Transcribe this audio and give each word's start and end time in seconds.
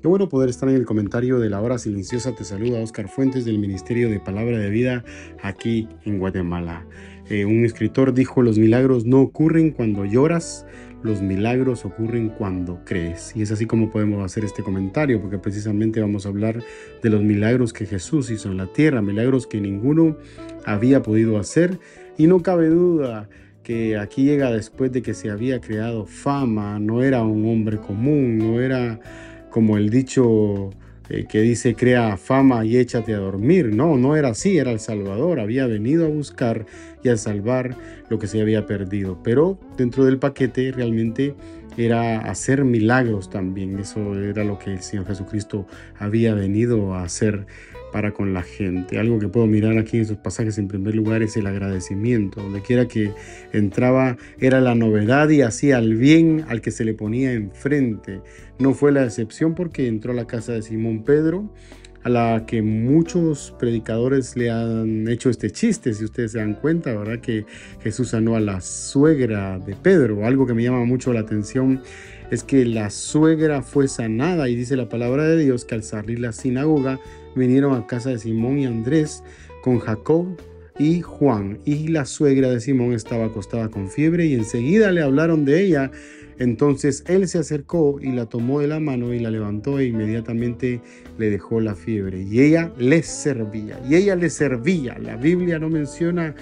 Qué 0.00 0.08
bueno 0.08 0.30
poder 0.30 0.48
estar 0.48 0.66
en 0.70 0.76
el 0.76 0.86
comentario 0.86 1.38
de 1.38 1.50
la 1.50 1.60
hora 1.60 1.76
silenciosa. 1.76 2.34
Te 2.34 2.42
saluda 2.42 2.80
Oscar 2.80 3.06
Fuentes 3.06 3.44
del 3.44 3.58
Ministerio 3.58 4.08
de 4.08 4.18
Palabra 4.18 4.56
de 4.56 4.70
Vida 4.70 5.04
aquí 5.42 5.90
en 6.06 6.18
Guatemala. 6.18 6.86
Eh, 7.28 7.44
un 7.44 7.66
escritor 7.66 8.14
dijo, 8.14 8.40
los 8.40 8.56
milagros 8.56 9.04
no 9.04 9.20
ocurren 9.20 9.72
cuando 9.72 10.06
lloras, 10.06 10.64
los 11.02 11.20
milagros 11.20 11.84
ocurren 11.84 12.30
cuando 12.30 12.82
crees. 12.86 13.36
Y 13.36 13.42
es 13.42 13.52
así 13.52 13.66
como 13.66 13.90
podemos 13.90 14.24
hacer 14.24 14.42
este 14.42 14.62
comentario, 14.62 15.20
porque 15.20 15.36
precisamente 15.36 16.00
vamos 16.00 16.24
a 16.24 16.30
hablar 16.30 16.62
de 17.02 17.10
los 17.10 17.22
milagros 17.22 17.74
que 17.74 17.84
Jesús 17.84 18.30
hizo 18.30 18.50
en 18.50 18.56
la 18.56 18.72
tierra, 18.72 19.02
milagros 19.02 19.46
que 19.46 19.60
ninguno 19.60 20.16
había 20.64 21.02
podido 21.02 21.38
hacer. 21.38 21.78
Y 22.16 22.26
no 22.26 22.40
cabe 22.40 22.68
duda 22.68 23.28
que 23.62 23.98
aquí 23.98 24.24
llega 24.24 24.50
después 24.50 24.92
de 24.92 25.02
que 25.02 25.12
se 25.12 25.28
había 25.28 25.60
creado 25.60 26.06
fama, 26.06 26.78
no 26.78 27.02
era 27.02 27.22
un 27.22 27.46
hombre 27.46 27.76
común, 27.76 28.38
no 28.38 28.62
era 28.62 28.98
como 29.50 29.76
el 29.76 29.90
dicho 29.90 30.70
eh, 31.08 31.26
que 31.28 31.40
dice 31.40 31.74
crea 31.74 32.16
fama 32.16 32.64
y 32.64 32.76
échate 32.76 33.14
a 33.14 33.18
dormir. 33.18 33.74
No, 33.74 33.96
no 33.96 34.14
era 34.14 34.28
así, 34.28 34.58
era 34.58 34.70
el 34.70 34.78
Salvador, 34.78 35.40
había 35.40 35.66
venido 35.66 36.06
a 36.06 36.08
buscar 36.08 36.66
y 37.02 37.08
a 37.08 37.16
salvar 37.16 37.76
lo 38.08 38.18
que 38.18 38.28
se 38.28 38.40
había 38.40 38.64
perdido. 38.64 39.18
Pero 39.24 39.58
dentro 39.76 40.04
del 40.04 40.18
paquete 40.18 40.70
realmente 40.70 41.34
era 41.76 42.18
hacer 42.20 42.64
milagros 42.64 43.28
también, 43.28 43.78
eso 43.78 44.14
era 44.14 44.44
lo 44.44 44.58
que 44.58 44.72
el 44.72 44.82
Señor 44.82 45.06
Jesucristo 45.06 45.66
había 45.98 46.34
venido 46.34 46.94
a 46.94 47.02
hacer 47.02 47.46
para 47.90 48.12
con 48.12 48.34
la 48.34 48.42
gente. 48.42 48.98
Algo 48.98 49.18
que 49.18 49.28
puedo 49.28 49.46
mirar 49.46 49.78
aquí 49.78 49.96
en 49.96 50.04
esos 50.04 50.18
pasajes 50.18 50.58
en 50.58 50.68
primer 50.68 50.94
lugar 50.94 51.22
es 51.22 51.36
el 51.36 51.46
agradecimiento. 51.46 52.42
Donde 52.42 52.62
quiera 52.62 52.86
que 52.86 53.12
entraba 53.52 54.16
era 54.38 54.60
la 54.60 54.74
novedad 54.74 55.28
y 55.30 55.42
hacía 55.42 55.78
el 55.78 55.96
bien 55.96 56.44
al 56.48 56.60
que 56.60 56.70
se 56.70 56.84
le 56.84 56.94
ponía 56.94 57.32
enfrente. 57.32 58.20
No 58.58 58.74
fue 58.74 58.92
la 58.92 59.04
excepción 59.04 59.54
porque 59.54 59.88
entró 59.88 60.12
a 60.12 60.16
la 60.16 60.26
casa 60.26 60.52
de 60.52 60.62
Simón 60.62 61.04
Pedro 61.04 61.50
a 62.02 62.08
la 62.08 62.44
que 62.46 62.62
muchos 62.62 63.54
predicadores 63.58 64.36
le 64.36 64.50
han 64.50 65.06
hecho 65.08 65.28
este 65.28 65.50
chiste, 65.50 65.92
si 65.92 66.04
ustedes 66.04 66.32
se 66.32 66.38
dan 66.38 66.54
cuenta, 66.54 66.94
¿verdad? 66.94 67.20
Que 67.20 67.44
Jesús 67.82 68.10
sanó 68.10 68.36
a 68.36 68.40
la 68.40 68.60
suegra 68.60 69.58
de 69.58 69.76
Pedro. 69.76 70.24
Algo 70.26 70.46
que 70.46 70.54
me 70.54 70.62
llama 70.62 70.84
mucho 70.84 71.12
la 71.12 71.20
atención 71.20 71.82
es 72.30 72.44
que 72.44 72.64
la 72.64 72.90
suegra 72.90 73.62
fue 73.62 73.88
sanada 73.88 74.48
y 74.48 74.54
dice 74.54 74.76
la 74.76 74.88
palabra 74.88 75.24
de 75.24 75.42
Dios 75.42 75.64
que 75.64 75.74
al 75.74 75.82
salir 75.82 76.20
la 76.20 76.32
sinagoga 76.32 77.00
vinieron 77.34 77.74
a 77.74 77.86
casa 77.86 78.10
de 78.10 78.18
Simón 78.18 78.58
y 78.58 78.66
Andrés 78.66 79.24
con 79.62 79.80
Jacob 79.80 80.26
y 80.78 81.02
Juan. 81.02 81.58
Y 81.64 81.88
la 81.88 82.04
suegra 82.04 82.48
de 82.50 82.60
Simón 82.60 82.92
estaba 82.92 83.26
acostada 83.26 83.68
con 83.68 83.90
fiebre 83.90 84.26
y 84.26 84.34
enseguida 84.34 84.92
le 84.92 85.02
hablaron 85.02 85.44
de 85.44 85.62
ella. 85.62 85.90
Entonces 86.38 87.04
él 87.06 87.28
se 87.28 87.38
acercó 87.38 87.98
y 88.00 88.12
la 88.12 88.26
tomó 88.26 88.60
de 88.60 88.68
la 88.68 88.80
mano 88.80 89.12
y 89.12 89.18
la 89.18 89.30
levantó 89.30 89.78
e 89.78 89.86
inmediatamente 89.86 90.80
le 91.18 91.30
dejó 91.30 91.60
la 91.60 91.74
fiebre. 91.74 92.22
Y 92.22 92.40
ella 92.40 92.72
le 92.78 93.02
servía. 93.02 93.78
Y 93.88 93.96
ella 93.96 94.16
le 94.16 94.30
servía. 94.30 94.98
La 94.98 95.16
Biblia 95.16 95.58
no 95.58 95.68
menciona 95.68 96.34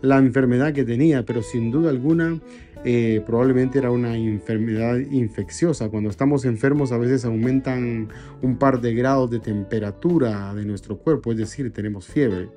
la 0.00 0.18
enfermedad 0.18 0.72
que 0.72 0.84
tenía, 0.84 1.24
pero 1.24 1.42
sin 1.42 1.70
duda 1.70 1.90
alguna 1.90 2.38
eh, 2.84 3.22
probablemente 3.24 3.78
era 3.78 3.90
una 3.90 4.16
enfermedad 4.16 4.98
infecciosa. 4.98 5.88
Cuando 5.88 6.10
estamos 6.10 6.44
enfermos 6.44 6.92
a 6.92 6.98
veces 6.98 7.24
aumentan 7.24 8.08
un 8.42 8.56
par 8.56 8.80
de 8.80 8.94
grados 8.94 9.30
de 9.30 9.40
temperatura 9.40 10.54
de 10.54 10.64
nuestro 10.64 10.98
cuerpo, 10.98 11.32
es 11.32 11.38
decir, 11.38 11.72
tenemos 11.72 12.06
fiebre. 12.06 12.48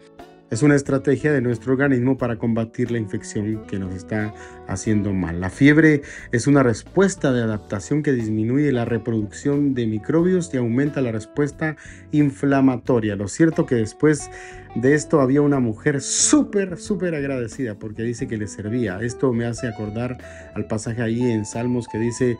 Es 0.49 0.63
una 0.63 0.75
estrategia 0.75 1.33
de 1.33 1.41
nuestro 1.41 1.73
organismo 1.73 2.17
para 2.17 2.37
combatir 2.37 2.89
la 2.89 2.97
infección 2.97 3.65
que 3.67 3.79
nos 3.79 3.93
está 3.93 4.33
haciendo 4.65 5.11
mal. 5.11 5.41
La 5.41 5.49
fiebre 5.49 6.03
es 6.31 6.47
una 6.47 6.63
respuesta 6.63 7.33
de 7.33 7.43
adaptación 7.43 8.01
que 8.01 8.13
disminuye 8.13 8.71
la 8.71 8.85
reproducción 8.85 9.73
de 9.73 9.87
microbios 9.87 10.53
y 10.53 10.57
aumenta 10.57 11.01
la 11.01 11.11
respuesta 11.11 11.75
inflamatoria. 12.13 13.17
Lo 13.17 13.27
cierto 13.27 13.65
que 13.65 13.75
después 13.75 14.29
de 14.75 14.93
esto 14.93 15.19
había 15.19 15.41
una 15.41 15.59
mujer 15.59 15.99
súper, 15.99 16.77
súper 16.77 17.13
agradecida 17.13 17.75
porque 17.75 18.03
dice 18.03 18.25
que 18.29 18.37
le 18.37 18.47
servía. 18.47 18.99
Esto 19.01 19.33
me 19.33 19.45
hace 19.45 19.67
acordar 19.67 20.17
al 20.55 20.65
pasaje 20.65 21.01
ahí 21.01 21.29
en 21.29 21.45
Salmos 21.45 21.89
que 21.89 21.97
dice, 21.97 22.37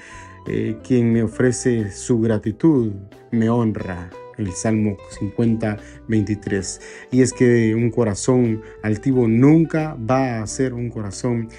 eh, 0.47 0.78
quien 0.81 1.12
me 1.12 1.24
ofrece 1.24 1.91
su 1.91 2.22
gratitud 2.22 2.94
me 3.31 3.50
honra 3.50 4.09
el 4.38 4.52
Salmo 4.53 4.98
50, 5.20 5.78
23. 6.08 6.81
Y 7.12 7.22
es 7.22 7.34
que 7.34 7.75
un 7.75 7.92
corazón 7.92 8.62
altivo 8.84 9.28
nunca 9.28 9.96
va 9.96 10.42
a 10.42 10.48
ser 10.48 10.74
un 10.74 10.90
corazón 10.90 11.50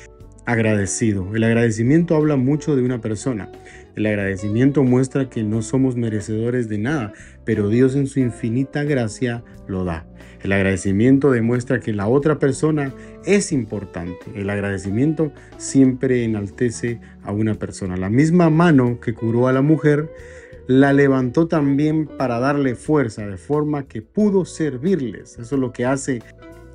agradecido. 0.49 1.34
El 1.34 1.44
agradecimiento 1.44 2.16
habla 2.16 2.37
mucho 2.37 2.75
de 2.75 2.83
una 2.83 3.00
persona. 3.00 3.53
El 3.97 4.06
agradecimiento 4.06 4.83
muestra 4.83 5.28
que 5.28 5.43
no 5.43 5.61
somos 5.61 5.97
merecedores 5.97 6.69
de 6.69 6.78
nada, 6.78 7.12
pero 7.44 7.69
Dios 7.69 7.97
en 7.97 8.06
su 8.06 8.21
infinita 8.21 8.84
gracia 8.84 9.43
lo 9.66 9.84
da. 9.84 10.06
El 10.43 10.53
agradecimiento 10.53 11.33
demuestra 11.33 11.81
que 11.81 11.93
la 11.93 12.06
otra 12.06 12.39
persona 12.39 12.95
es 13.27 13.50
importante. 13.53 14.19
El 14.34 14.49
agradecimiento 14.50 15.33
siempre 15.56 16.25
enaltece 16.25 17.00
a 17.25 17.33
una 17.33 17.55
persona. 17.55 17.97
La 17.97 18.09
misma 18.09 18.49
mano 18.49 19.00
que 19.00 19.15
curó 19.15 19.49
a 19.49 19.53
la 19.53 19.62
mujer 19.62 20.09
la 20.68 20.92
levantó 20.92 21.48
también 21.48 22.06
para 22.06 22.38
darle 22.40 22.74
fuerza, 22.74 23.26
de 23.26 23.38
forma 23.38 23.88
que 23.88 24.02
pudo 24.02 24.44
servirles. 24.44 25.38
Eso 25.38 25.54
es 25.54 25.60
lo 25.60 25.72
que 25.72 25.86
hace 25.86 26.22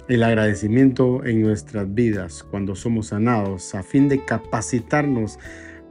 el 0.07 0.23
agradecimiento 0.23 1.23
en 1.23 1.43
nuestras 1.43 1.93
vidas 1.93 2.43
cuando 2.43 2.75
somos 2.75 3.07
sanados, 3.07 3.75
a 3.75 3.83
fin 3.83 4.09
de 4.09 4.25
capacitarnos 4.25 5.37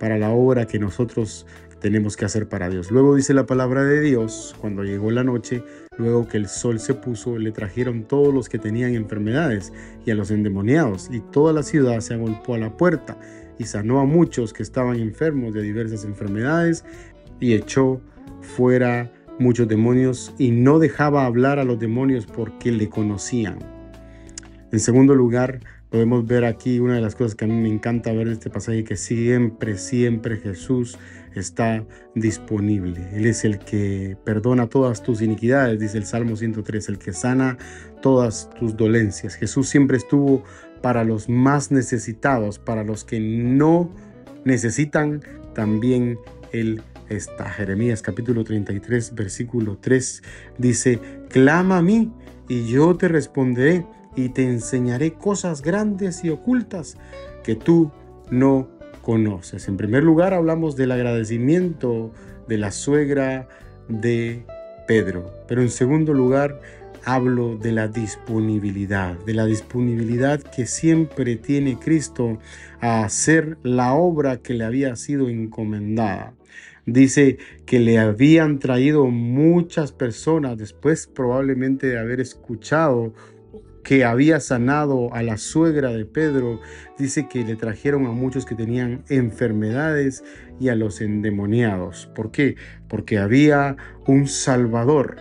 para 0.00 0.18
la 0.18 0.30
obra 0.30 0.66
que 0.66 0.80
nosotros 0.80 1.46
tenemos 1.78 2.16
que 2.16 2.24
hacer 2.24 2.48
para 2.48 2.68
Dios. 2.68 2.90
Luego 2.90 3.14
dice 3.14 3.34
la 3.34 3.46
palabra 3.46 3.84
de 3.84 4.00
Dios, 4.00 4.56
cuando 4.60 4.82
llegó 4.82 5.12
la 5.12 5.22
noche, 5.22 5.62
luego 5.96 6.26
que 6.26 6.38
el 6.38 6.48
sol 6.48 6.80
se 6.80 6.94
puso, 6.94 7.38
le 7.38 7.52
trajeron 7.52 8.02
todos 8.02 8.34
los 8.34 8.48
que 8.48 8.58
tenían 8.58 8.96
enfermedades 8.96 9.72
y 10.04 10.10
a 10.10 10.16
los 10.16 10.32
endemoniados, 10.32 11.08
y 11.12 11.20
toda 11.20 11.52
la 11.52 11.62
ciudad 11.62 12.00
se 12.00 12.14
agolpó 12.14 12.54
a 12.54 12.58
la 12.58 12.76
puerta 12.76 13.16
y 13.58 13.64
sanó 13.64 14.00
a 14.00 14.04
muchos 14.06 14.52
que 14.52 14.64
estaban 14.64 14.98
enfermos 14.98 15.54
de 15.54 15.62
diversas 15.62 16.04
enfermedades 16.04 16.84
y 17.42 17.54
echó 17.54 18.00
fuera 18.40 19.12
muchos 19.38 19.66
demonios 19.66 20.32
y 20.38 20.52
no 20.52 20.78
dejaba 20.78 21.26
hablar 21.26 21.58
a 21.58 21.64
los 21.64 21.78
demonios 21.78 22.24
porque 22.24 22.70
le 22.70 22.88
conocían. 22.88 23.58
En 24.70 24.78
segundo 24.78 25.14
lugar, 25.14 25.60
podemos 25.90 26.24
ver 26.24 26.44
aquí 26.44 26.78
una 26.78 26.94
de 26.94 27.00
las 27.00 27.16
cosas 27.16 27.34
que 27.34 27.44
a 27.44 27.48
mí 27.48 27.54
me 27.54 27.68
encanta 27.68 28.12
ver 28.12 28.28
de 28.28 28.34
este 28.34 28.48
pasaje, 28.48 28.84
que 28.84 28.96
siempre, 28.96 29.76
siempre 29.76 30.36
Jesús 30.36 30.96
está 31.34 31.84
disponible. 32.14 33.08
Él 33.12 33.26
es 33.26 33.44
el 33.44 33.58
que 33.58 34.16
perdona 34.24 34.68
todas 34.68 35.02
tus 35.02 35.20
iniquidades, 35.20 35.80
dice 35.80 35.98
el 35.98 36.04
Salmo 36.04 36.36
103, 36.36 36.88
el 36.90 36.98
que 36.98 37.12
sana 37.12 37.58
todas 38.00 38.50
tus 38.58 38.76
dolencias. 38.76 39.34
Jesús 39.34 39.68
siempre 39.68 39.96
estuvo 39.96 40.44
para 40.80 41.02
los 41.02 41.28
más 41.28 41.72
necesitados, 41.72 42.60
para 42.60 42.84
los 42.84 43.04
que 43.04 43.18
no 43.18 43.90
necesitan, 44.44 45.22
también 45.54 46.18
Él 46.52 46.82
está. 47.08 47.48
Jeremías 47.50 48.02
capítulo 48.02 48.44
33, 48.44 49.14
versículo 49.14 49.78
3 49.80 50.22
dice, 50.58 51.00
clama 51.28 51.78
a 51.78 51.82
mí 51.82 52.12
y 52.48 52.66
yo 52.66 52.96
te 52.96 53.08
responderé 53.08 53.86
y 54.16 54.30
te 54.30 54.44
enseñaré 54.44 55.14
cosas 55.14 55.62
grandes 55.62 56.24
y 56.24 56.30
ocultas 56.30 56.96
que 57.42 57.54
tú 57.54 57.90
no 58.30 58.68
conoces. 59.02 59.68
En 59.68 59.76
primer 59.76 60.04
lugar 60.04 60.34
hablamos 60.34 60.76
del 60.76 60.92
agradecimiento 60.92 62.12
de 62.48 62.58
la 62.58 62.70
suegra 62.70 63.48
de 63.88 64.44
Pedro, 64.86 65.32
pero 65.48 65.62
en 65.62 65.70
segundo 65.70 66.12
lugar 66.12 66.60
hablo 67.04 67.56
de 67.56 67.72
la 67.72 67.88
disponibilidad, 67.88 69.16
de 69.24 69.34
la 69.34 69.44
disponibilidad 69.44 70.40
que 70.40 70.66
siempre 70.66 71.36
tiene 71.36 71.78
Cristo 71.78 72.38
a 72.80 73.04
hacer 73.04 73.58
la 73.62 73.94
obra 73.94 74.38
que 74.38 74.54
le 74.54 74.64
había 74.64 74.94
sido 74.96 75.28
encomendada. 75.28 76.34
Dice 76.86 77.38
que 77.64 77.78
le 77.78 77.98
habían 77.98 78.58
traído 78.58 79.06
muchas 79.06 79.92
personas 79.92 80.58
después 80.58 81.06
probablemente 81.06 81.86
de 81.86 81.98
haber 81.98 82.20
escuchado 82.20 83.12
que 83.84 84.04
había 84.04 84.40
sanado 84.40 85.12
a 85.14 85.22
la 85.22 85.36
suegra 85.36 85.90
de 85.90 86.04
Pedro, 86.04 86.60
dice 86.98 87.28
que 87.28 87.44
le 87.44 87.56
trajeron 87.56 88.06
a 88.06 88.12
muchos 88.12 88.46
que 88.46 88.54
tenían 88.54 89.04
enfermedades 89.08 90.24
y 90.60 90.68
a 90.68 90.74
los 90.74 91.00
endemoniados. 91.00 92.08
¿Por 92.14 92.30
qué? 92.30 92.56
Porque 92.88 93.18
había 93.18 93.76
un 94.06 94.28
Salvador, 94.28 95.16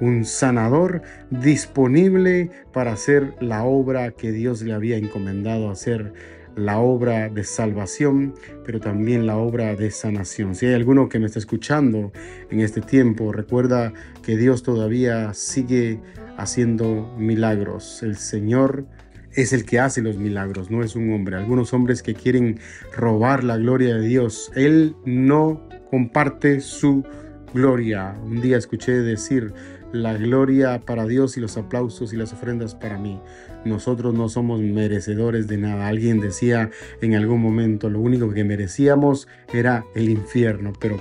un 0.00 0.24
sanador 0.24 1.02
disponible 1.30 2.50
para 2.72 2.92
hacer 2.92 3.34
la 3.40 3.64
obra 3.64 4.12
que 4.12 4.32
Dios 4.32 4.62
le 4.62 4.72
había 4.72 4.96
encomendado 4.96 5.70
hacer 5.70 6.12
la 6.56 6.78
obra 6.78 7.28
de 7.28 7.44
salvación, 7.44 8.34
pero 8.64 8.80
también 8.80 9.26
la 9.26 9.36
obra 9.36 9.74
de 9.74 9.90
sanación. 9.90 10.54
Si 10.54 10.66
hay 10.66 10.74
alguno 10.74 11.08
que 11.08 11.18
me 11.18 11.26
está 11.26 11.38
escuchando 11.38 12.12
en 12.50 12.60
este 12.60 12.80
tiempo, 12.80 13.32
recuerda 13.32 13.92
que 14.22 14.36
Dios 14.36 14.62
todavía 14.62 15.34
sigue 15.34 16.00
haciendo 16.36 17.14
milagros. 17.18 18.02
El 18.02 18.16
Señor 18.16 18.86
es 19.32 19.52
el 19.52 19.64
que 19.64 19.80
hace 19.80 20.00
los 20.00 20.16
milagros, 20.16 20.70
no 20.70 20.82
es 20.82 20.94
un 20.94 21.12
hombre. 21.12 21.36
Algunos 21.36 21.72
hombres 21.72 22.02
que 22.02 22.14
quieren 22.14 22.58
robar 22.96 23.44
la 23.44 23.56
gloria 23.56 23.96
de 23.96 24.06
Dios, 24.06 24.52
Él 24.54 24.94
no 25.04 25.68
comparte 25.90 26.60
su 26.60 27.04
gloria. 27.52 28.16
Un 28.24 28.40
día 28.40 28.56
escuché 28.56 28.92
decir, 28.92 29.52
la 29.94 30.12
gloria 30.14 30.80
para 30.84 31.06
Dios 31.06 31.36
y 31.36 31.40
los 31.40 31.56
aplausos 31.56 32.12
y 32.12 32.16
las 32.16 32.32
ofrendas 32.32 32.74
para 32.74 32.98
mí. 32.98 33.20
Nosotros 33.64 34.12
no 34.12 34.28
somos 34.28 34.60
merecedores 34.60 35.46
de 35.46 35.56
nada. 35.56 35.86
Alguien 35.86 36.20
decía 36.20 36.70
en 37.00 37.14
algún 37.14 37.40
momento, 37.40 37.88
lo 37.88 38.00
único 38.00 38.32
que 38.34 38.42
merecíamos 38.42 39.28
era 39.52 39.84
el 39.94 40.10
infierno, 40.10 40.72
pero 40.80 41.00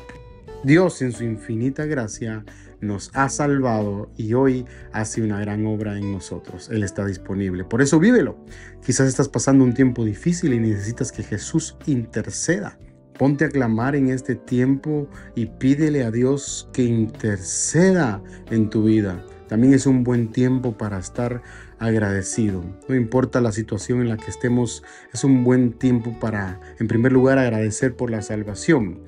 Dios 0.63 1.01
en 1.01 1.11
su 1.11 1.23
infinita 1.23 1.85
gracia 1.85 2.45
nos 2.81 3.09
ha 3.15 3.29
salvado 3.29 4.11
y 4.15 4.35
hoy 4.35 4.65
hace 4.91 5.23
una 5.23 5.39
gran 5.39 5.65
obra 5.65 5.97
en 5.97 6.11
nosotros. 6.11 6.69
Él 6.69 6.83
está 6.83 7.05
disponible. 7.05 7.63
Por 7.63 7.81
eso 7.81 7.99
vívelo. 7.99 8.37
Quizás 8.85 9.07
estás 9.07 9.27
pasando 9.27 9.63
un 9.63 9.73
tiempo 9.73 10.05
difícil 10.05 10.53
y 10.53 10.59
necesitas 10.59 11.11
que 11.11 11.23
Jesús 11.23 11.77
interceda. 11.87 12.77
Ponte 13.17 13.45
a 13.45 13.49
clamar 13.49 13.95
en 13.95 14.09
este 14.09 14.35
tiempo 14.35 15.07
y 15.35 15.45
pídele 15.45 16.03
a 16.03 16.11
Dios 16.11 16.69
que 16.73 16.83
interceda 16.83 18.21
en 18.49 18.69
tu 18.69 18.83
vida. 18.83 19.23
También 19.47 19.73
es 19.73 19.85
un 19.85 20.03
buen 20.03 20.31
tiempo 20.31 20.77
para 20.77 20.97
estar 20.97 21.43
agradecido. 21.77 22.63
No 22.87 22.95
importa 22.95 23.39
la 23.39 23.51
situación 23.51 24.01
en 24.01 24.09
la 24.09 24.17
que 24.17 24.31
estemos, 24.31 24.83
es 25.13 25.23
un 25.23 25.43
buen 25.43 25.73
tiempo 25.73 26.17
para, 26.19 26.59
en 26.79 26.87
primer 26.87 27.11
lugar, 27.11 27.37
agradecer 27.37 27.95
por 27.95 28.09
la 28.09 28.21
salvación. 28.21 29.01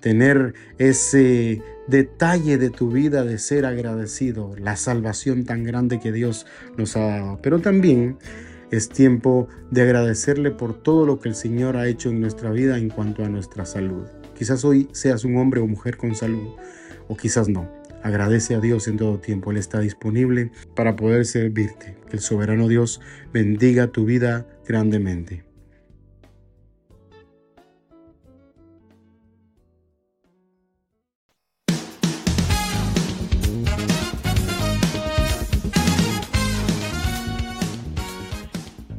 Tener 0.00 0.54
ese 0.76 1.62
detalle 1.88 2.58
de 2.58 2.68
tu 2.70 2.90
vida 2.90 3.24
de 3.24 3.38
ser 3.38 3.64
agradecido, 3.64 4.54
la 4.58 4.76
salvación 4.76 5.44
tan 5.44 5.64
grande 5.64 5.98
que 5.98 6.12
Dios 6.12 6.46
nos 6.76 6.96
ha 6.96 7.06
dado. 7.06 7.38
Pero 7.40 7.60
también 7.60 8.18
es 8.70 8.88
tiempo 8.88 9.48
de 9.70 9.82
agradecerle 9.82 10.50
por 10.50 10.74
todo 10.74 11.06
lo 11.06 11.20
que 11.20 11.28
el 11.28 11.34
Señor 11.34 11.76
ha 11.76 11.86
hecho 11.86 12.10
en 12.10 12.20
nuestra 12.20 12.50
vida 12.50 12.78
en 12.78 12.90
cuanto 12.90 13.24
a 13.24 13.28
nuestra 13.28 13.64
salud. 13.64 14.06
Quizás 14.36 14.64
hoy 14.64 14.88
seas 14.92 15.24
un 15.24 15.36
hombre 15.36 15.60
o 15.60 15.66
mujer 15.66 15.96
con 15.96 16.14
salud, 16.14 16.54
o 17.08 17.16
quizás 17.16 17.48
no. 17.48 17.68
Agradece 18.02 18.54
a 18.54 18.60
Dios 18.60 18.86
en 18.88 18.98
todo 18.98 19.18
tiempo. 19.18 19.50
Él 19.50 19.56
está 19.56 19.80
disponible 19.80 20.52
para 20.74 20.94
poder 20.94 21.24
servirte. 21.24 21.96
Que 22.08 22.16
el 22.16 22.20
soberano 22.20 22.68
Dios 22.68 23.00
bendiga 23.32 23.88
tu 23.88 24.04
vida 24.04 24.46
grandemente. 24.66 25.45